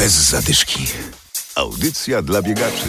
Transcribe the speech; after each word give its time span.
Bez 0.00 0.30
zadyszki. 0.30 0.86
Audycja 1.54 2.22
dla 2.22 2.42
biegaczy. 2.42 2.86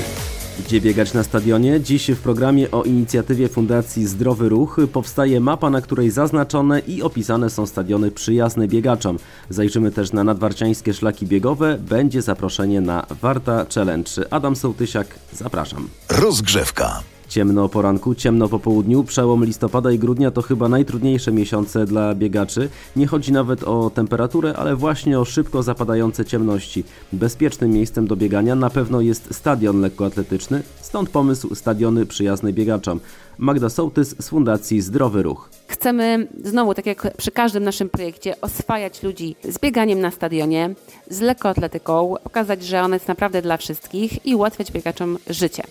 Gdzie 0.65 0.81
biegać 0.81 1.13
na 1.13 1.23
stadionie? 1.23 1.81
Dziś 1.81 2.11
w 2.11 2.19
programie 2.19 2.71
o 2.71 2.83
inicjatywie 2.83 3.49
Fundacji 3.49 4.07
Zdrowy 4.07 4.49
Ruch 4.49 4.77
powstaje 4.93 5.39
mapa, 5.39 5.69
na 5.69 5.81
której 5.81 6.11
zaznaczone 6.11 6.79
i 6.79 7.01
opisane 7.01 7.49
są 7.49 7.65
stadiony 7.65 8.11
przyjazne 8.11 8.67
biegaczom. 8.67 9.19
Zajrzymy 9.49 9.91
też 9.91 10.11
na 10.11 10.23
nadwarciańskie 10.23 10.93
szlaki 10.93 11.25
biegowe. 11.27 11.77
Będzie 11.77 12.21
zaproszenie 12.21 12.81
na 12.81 13.05
Warta 13.21 13.65
Challenge. 13.75 14.11
Adam 14.29 14.55
Sołtysiak, 14.55 15.07
zapraszam. 15.33 15.89
Rozgrzewka. 16.09 17.03
Ciemno 17.31 17.63
o 17.63 17.69
poranku, 17.69 18.15
ciemno 18.15 18.49
po 18.49 18.59
południu, 18.59 19.03
przełom 19.03 19.45
listopada 19.45 19.91
i 19.91 19.99
grudnia 19.99 20.31
to 20.31 20.41
chyba 20.41 20.69
najtrudniejsze 20.69 21.31
miesiące 21.31 21.85
dla 21.85 22.15
biegaczy. 22.15 22.69
Nie 22.95 23.07
chodzi 23.07 23.31
nawet 23.31 23.63
o 23.63 23.89
temperaturę, 23.89 24.53
ale 24.57 24.75
właśnie 24.75 25.19
o 25.19 25.25
szybko 25.25 25.63
zapadające 25.63 26.25
ciemności. 26.25 26.83
Bezpiecznym 27.13 27.71
miejscem 27.71 28.07
do 28.07 28.15
biegania 28.15 28.55
na 28.55 28.69
pewno 28.69 29.01
jest 29.01 29.35
stadion 29.35 29.81
lekkoatletyczny, 29.81 30.63
stąd 30.81 31.09
pomysł 31.09 31.55
stadiony 31.55 32.05
przyjazne 32.05 32.53
biegaczom. 32.53 32.99
Magda 33.37 33.69
Sołtys 33.69 34.15
z 34.19 34.29
Fundacji 34.29 34.81
Zdrowy 34.81 35.23
Ruch. 35.23 35.49
Chcemy 35.67 36.27
znowu, 36.43 36.73
tak 36.73 36.85
jak 36.85 37.17
przy 37.17 37.31
każdym 37.31 37.63
naszym 37.63 37.89
projekcie, 37.89 38.41
oswajać 38.41 39.03
ludzi 39.03 39.35
z 39.43 39.59
bieganiem 39.59 39.99
na 39.99 40.11
stadionie, 40.11 40.75
z 41.09 41.21
lekkoatletyką, 41.21 42.15
pokazać, 42.23 42.63
że 42.63 42.81
ona 42.81 42.95
jest 42.95 43.07
naprawdę 43.07 43.41
dla 43.41 43.57
wszystkich 43.57 44.25
i 44.25 44.35
ułatwiać 44.35 44.71
biegaczom 44.71 45.17
życie. 45.29 45.63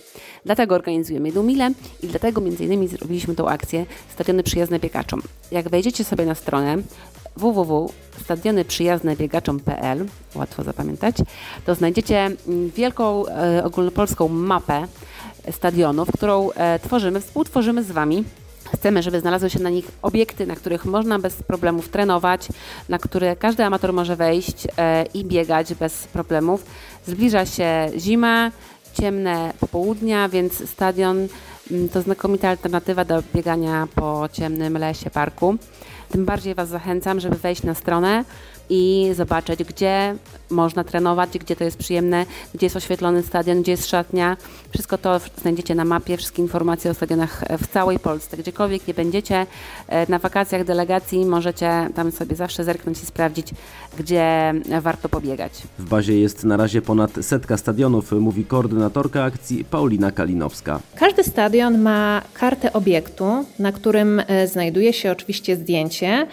Dlatego 0.45 0.75
organizujemy 0.75 1.27
jedną 1.27 1.43
i 2.03 2.07
dlatego 2.07 2.41
między 2.41 2.63
innymi 2.63 2.87
zrobiliśmy 2.87 3.35
tą 3.35 3.49
akcję 3.49 3.85
Stadiony 4.13 4.43
Przyjazne 4.43 4.79
Biegaczom. 4.79 5.21
Jak 5.51 5.69
wejdziecie 5.69 6.03
sobie 6.03 6.25
na 6.25 6.35
stronę 6.35 6.77
www.stadionyprzyjaznebiegaczom.pl, 7.35 10.05
łatwo 10.35 10.63
zapamiętać, 10.63 11.15
to 11.65 11.75
znajdziecie 11.75 12.31
wielką 12.75 13.27
e, 13.27 13.63
ogólnopolską 13.63 14.27
mapę 14.27 14.87
stadionów, 15.51 16.11
którą 16.11 16.51
e, 16.51 16.79
tworzymy, 16.79 17.21
współtworzymy 17.21 17.83
z 17.83 17.91
Wami. 17.91 18.23
Chcemy, 18.73 19.03
żeby 19.03 19.19
znalazły 19.19 19.49
się 19.49 19.59
na 19.59 19.69
nich 19.69 19.91
obiekty, 20.01 20.47
na 20.47 20.55
których 20.55 20.85
można 20.85 21.19
bez 21.19 21.43
problemów 21.43 21.89
trenować, 21.89 22.47
na 22.89 22.99
które 22.99 23.35
każdy 23.35 23.63
amator 23.63 23.93
może 23.93 24.15
wejść 24.15 24.67
e, 24.77 25.05
i 25.13 25.25
biegać 25.25 25.73
bez 25.73 26.07
problemów. 26.07 26.65
Zbliża 27.07 27.45
się 27.45 27.89
zima, 27.97 28.51
ciemne 28.91 29.53
popołudnia, 29.59 30.29
więc 30.29 30.69
stadion 30.69 31.27
mm, 31.71 31.89
to 31.89 32.01
znakomita 32.01 32.49
alternatywa 32.49 33.05
do 33.05 33.23
biegania 33.35 33.87
po 33.95 34.29
ciemnym 34.33 34.77
lesie, 34.77 35.09
parku. 35.09 35.55
Tym 36.11 36.25
bardziej 36.25 36.55
Was 36.55 36.69
zachęcam, 36.69 37.19
żeby 37.19 37.35
wejść 37.35 37.63
na 37.63 37.73
stronę 37.73 38.25
i 38.71 39.09
zobaczyć, 39.13 39.63
gdzie 39.63 40.15
można 40.49 40.83
trenować, 40.83 41.29
gdzie 41.29 41.55
to 41.55 41.63
jest 41.63 41.77
przyjemne, 41.77 42.25
gdzie 42.53 42.65
jest 42.65 42.75
oświetlony 42.75 43.23
stadion, 43.23 43.61
gdzie 43.61 43.71
jest 43.71 43.89
szatnia. 43.89 44.37
Wszystko 44.69 44.97
to 44.97 45.19
znajdziecie 45.41 45.75
na 45.75 45.85
mapie, 45.85 46.17
wszystkie 46.17 46.41
informacje 46.41 46.91
o 46.91 46.93
stadionach 46.93 47.43
w 47.59 47.67
całej 47.67 47.99
Polsce. 47.99 48.37
Gdziekolwiek 48.37 48.87
nie 48.87 48.93
będziecie 48.93 49.45
e, 49.87 50.11
na 50.11 50.19
wakacjach 50.19 50.63
delegacji, 50.63 51.25
możecie 51.25 51.89
tam 51.95 52.11
sobie 52.11 52.35
zawsze 52.35 52.63
zerknąć 52.63 53.03
i 53.03 53.05
sprawdzić, 53.05 53.47
gdzie 53.97 54.53
warto 54.81 55.09
pobiegać. 55.09 55.53
W 55.79 55.89
bazie 55.89 56.19
jest 56.19 56.43
na 56.43 56.57
razie 56.57 56.81
ponad 56.81 57.11
setka 57.21 57.57
stadionów, 57.57 58.11
mówi 58.11 58.45
koordynatorka 58.45 59.23
akcji 59.23 59.65
Paulina 59.65 60.11
Kalinowska. 60.11 60.79
Każdy 60.95 61.23
stadion 61.23 61.81
ma 61.81 62.21
kartę 62.33 62.73
obiektu, 62.73 63.45
na 63.59 63.71
którym 63.71 64.21
e, 64.27 64.47
znajduje 64.47 64.93
się 64.93 65.11
oczywiście 65.11 65.55
zdjęcie 65.55 66.27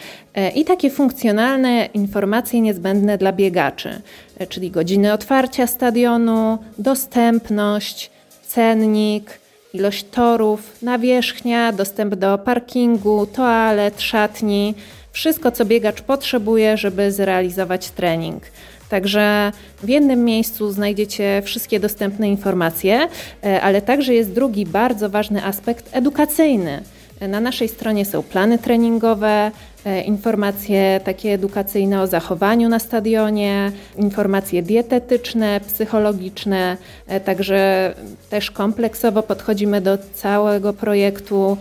i 0.54 0.64
takie 0.64 0.90
funkcjonalne 0.90 1.88
informacje 1.94 2.60
niezbędne 2.60 3.18
dla 3.18 3.32
biegaczy. 3.32 4.00
E, 4.38 4.46
czyli 4.46 4.70
godziny 4.70 5.12
otwarcia 5.12 5.66
stadionu, 5.66 6.58
dostępność, 6.78 8.10
cennik, 8.46 9.40
ilość 9.74 10.04
torów, 10.04 10.82
nawierzchnia, 10.82 11.72
dostęp 11.72 12.14
do 12.14 12.38
parkingu, 12.38 13.26
toalet, 13.26 14.00
szatni, 14.00 14.74
wszystko 15.12 15.50
co 15.50 15.64
biegacz 15.64 16.02
potrzebuje, 16.02 16.76
żeby 16.76 17.12
zrealizować 17.12 17.90
trening. 17.90 18.42
Także 18.88 19.52
w 19.82 19.88
jednym 19.88 20.24
miejscu 20.24 20.70
znajdziecie 20.70 21.42
wszystkie 21.44 21.80
dostępne 21.80 22.28
informacje, 22.28 23.08
e, 23.44 23.60
ale 23.62 23.82
także 23.82 24.14
jest 24.14 24.32
drugi 24.32 24.66
bardzo 24.66 25.10
ważny 25.10 25.44
aspekt 25.44 25.88
edukacyjny. 25.92 26.82
Na 27.20 27.40
naszej 27.40 27.68
stronie 27.68 28.04
są 28.04 28.22
plany 28.22 28.58
treningowe, 28.58 29.50
e, 29.84 30.00
informacje 30.02 31.00
takie 31.04 31.32
edukacyjne 31.32 32.02
o 32.02 32.06
zachowaniu 32.06 32.68
na 32.68 32.78
stadionie, 32.78 33.72
informacje 33.96 34.62
dietetyczne, 34.62 35.60
psychologiczne, 35.60 36.76
e, 37.06 37.20
także 37.20 37.94
też 38.30 38.50
kompleksowo 38.50 39.22
podchodzimy 39.22 39.80
do 39.80 39.98
całego 40.14 40.72
projektu, 40.72 41.56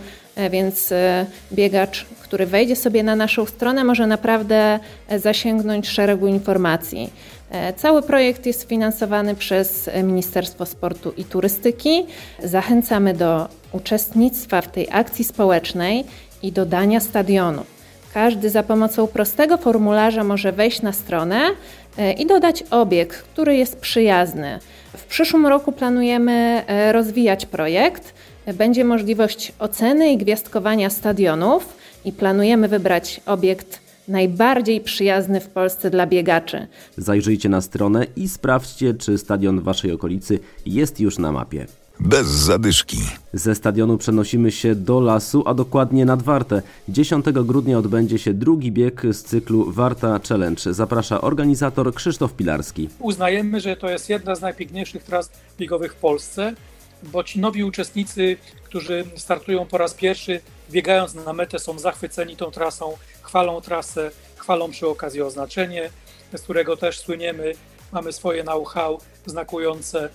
więc 0.50 0.94
biegacz, 1.52 2.06
który 2.22 2.46
wejdzie 2.46 2.76
sobie 2.76 3.02
na 3.02 3.16
naszą 3.16 3.46
stronę, 3.46 3.84
może 3.84 4.06
naprawdę 4.06 4.80
zasięgnąć 5.16 5.88
szeregu 5.88 6.26
informacji. 6.26 7.10
Cały 7.76 8.02
projekt 8.02 8.46
jest 8.46 8.68
finansowany 8.68 9.34
przez 9.34 9.90
Ministerstwo 10.02 10.66
Sportu 10.66 11.12
i 11.16 11.24
Turystyki. 11.24 12.06
Zachęcamy 12.44 13.14
do 13.14 13.48
uczestnictwa 13.72 14.60
w 14.60 14.68
tej 14.72 14.88
akcji 14.90 15.24
społecznej 15.24 16.04
i 16.42 16.52
dodania 16.52 17.00
stadionu. 17.00 17.64
Każdy 18.14 18.50
za 18.50 18.62
pomocą 18.62 19.06
prostego 19.06 19.56
formularza 19.56 20.24
może 20.24 20.52
wejść 20.52 20.82
na 20.82 20.92
stronę 20.92 21.40
e, 21.98 22.12
i 22.12 22.26
dodać 22.26 22.64
obieg, 22.70 23.14
który 23.14 23.56
jest 23.56 23.80
przyjazny. 23.80 24.58
W 24.96 25.04
przyszłym 25.04 25.46
roku 25.46 25.72
planujemy 25.72 26.32
e, 26.66 26.92
rozwijać 26.92 27.46
projekt. 27.46 28.14
Będzie 28.54 28.84
możliwość 28.84 29.52
oceny 29.58 30.12
i 30.12 30.16
gwiazdkowania 30.16 30.90
stadionów 30.90 31.76
i 32.04 32.12
planujemy 32.12 32.68
wybrać 32.68 33.20
obiekt 33.26 33.80
najbardziej 34.08 34.80
przyjazny 34.80 35.40
w 35.40 35.48
Polsce 35.48 35.90
dla 35.90 36.06
biegaczy. 36.06 36.66
Zajrzyjcie 36.96 37.48
na 37.48 37.60
stronę 37.60 38.06
i 38.16 38.28
sprawdźcie, 38.28 38.94
czy 38.94 39.18
stadion 39.18 39.60
w 39.60 39.62
Waszej 39.62 39.92
okolicy 39.92 40.38
jest 40.66 41.00
już 41.00 41.18
na 41.18 41.32
mapie. 41.32 41.66
Bez 42.00 42.26
zadyszki. 42.26 42.98
Ze 43.32 43.54
stadionu 43.54 43.98
przenosimy 43.98 44.52
się 44.52 44.74
do 44.74 45.00
lasu, 45.00 45.42
a 45.46 45.54
dokładnie 45.54 46.04
nad 46.04 46.22
Wartę. 46.22 46.62
10 46.88 47.24
grudnia 47.32 47.78
odbędzie 47.78 48.18
się 48.18 48.34
drugi 48.34 48.72
bieg 48.72 49.02
z 49.12 49.22
cyklu 49.22 49.72
Warta 49.72 50.20
Challenge. 50.28 50.74
Zaprasza 50.74 51.20
organizator 51.20 51.94
Krzysztof 51.94 52.32
Pilarski. 52.32 52.88
Uznajemy, 52.98 53.60
że 53.60 53.76
to 53.76 53.90
jest 53.90 54.08
jedna 54.08 54.34
z 54.34 54.40
najpiękniejszych 54.40 55.02
tras 55.02 55.30
biegowych 55.58 55.92
w 55.92 55.96
Polsce, 55.96 56.54
bo 57.02 57.24
ci 57.24 57.40
nowi 57.40 57.64
uczestnicy, 57.64 58.36
którzy 58.64 59.04
startują 59.16 59.66
po 59.66 59.78
raz 59.78 59.94
pierwszy, 59.94 60.40
biegając 60.70 61.14
na 61.14 61.32
metę, 61.32 61.58
są 61.58 61.78
zachwyceni 61.78 62.36
tą 62.36 62.50
trasą, 62.50 62.92
chwalą 63.22 63.60
trasę, 63.60 64.10
chwalą 64.36 64.70
przy 64.70 64.88
okazji 64.88 65.22
oznaczenie, 65.22 65.90
z 66.36 66.40
którego 66.40 66.76
też 66.76 66.98
słyniemy. 66.98 67.52
Mamy 67.92 68.12
swoje 68.12 68.42
know-how 68.42 68.98
znakujące 69.26 70.08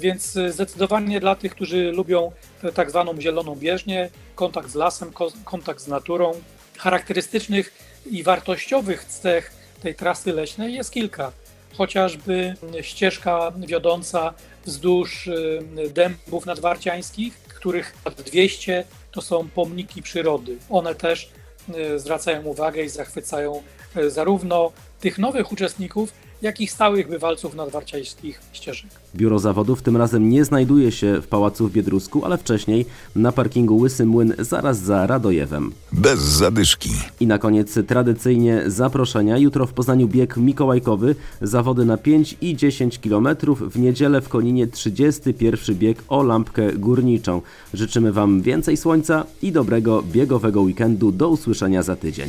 więc 0.00 0.38
zdecydowanie 0.48 1.20
dla 1.20 1.34
tych, 1.34 1.54
którzy 1.54 1.92
lubią 1.92 2.32
tak 2.74 2.90
zwaną 2.90 3.20
zieloną 3.20 3.56
bieżnię, 3.56 4.10
kontakt 4.34 4.70
z 4.70 4.74
lasem, 4.74 5.12
kontakt 5.44 5.80
z 5.80 5.88
naturą, 5.88 6.32
charakterystycznych 6.78 7.72
i 8.06 8.22
wartościowych 8.22 9.04
cech 9.04 9.52
tej 9.82 9.94
trasy 9.94 10.32
leśnej 10.32 10.74
jest 10.74 10.90
kilka. 10.90 11.32
Chociażby 11.76 12.54
ścieżka 12.80 13.52
wiodąca 13.66 14.34
wzdłuż 14.66 15.28
e, 15.28 15.88
dębów 15.88 16.46
nadwarciańskich, 16.46 17.34
których 17.38 17.94
200 18.26 18.84
to 19.10 19.22
są 19.22 19.48
pomniki 19.48 20.02
przyrody. 20.02 20.56
One 20.70 20.94
też 20.94 21.30
e, 21.74 21.98
zwracają 21.98 22.42
uwagę 22.42 22.82
i 22.82 22.88
zachwycają 22.88 23.62
zarówno 24.08 24.72
tych 25.00 25.18
nowych 25.18 25.52
uczestników, 25.52 26.12
jak 26.42 26.60
i 26.60 26.66
stałych 26.66 27.08
bywalców 27.08 27.54
nadwarciańskich 27.54 28.40
ścieżek. 28.52 28.90
Biuro 29.16 29.38
zawodów 29.38 29.82
tym 29.82 29.96
razem 29.96 30.28
nie 30.28 30.44
znajduje 30.44 30.92
się 30.92 31.20
w 31.20 31.26
Pałacu 31.26 31.68
w 31.68 31.72
Biedrusku, 31.72 32.24
ale 32.24 32.38
wcześniej 32.38 32.86
na 33.16 33.32
parkingu 33.32 33.76
Łysy 33.76 34.06
Młyn 34.06 34.34
zaraz 34.38 34.78
za 34.78 35.06
Radojewem. 35.06 35.72
Bez 35.92 36.20
zadyszki. 36.20 36.90
I 37.20 37.26
na 37.26 37.38
koniec 37.38 37.78
tradycyjnie 37.86 38.62
zaproszenia. 38.66 39.38
Jutro 39.38 39.66
w 39.66 39.72
Poznaniu 39.72 40.08
bieg 40.08 40.36
mikołajkowy, 40.36 41.14
zawody 41.42 41.84
na 41.84 41.96
5 41.96 42.36
i 42.40 42.56
10 42.56 42.98
km. 42.98 43.28
W 43.70 43.78
niedzielę 43.78 44.20
w 44.20 44.28
Koninie 44.28 44.66
31 44.66 45.76
bieg 45.76 46.02
o 46.08 46.22
lampkę 46.22 46.72
górniczą. 46.72 47.42
Życzymy 47.74 48.12
Wam 48.12 48.42
więcej 48.42 48.76
słońca 48.76 49.24
i 49.42 49.52
dobrego 49.52 50.02
biegowego 50.02 50.60
weekendu. 50.60 51.12
Do 51.12 51.28
usłyszenia 51.28 51.82
za 51.82 51.96
tydzień. 51.96 52.28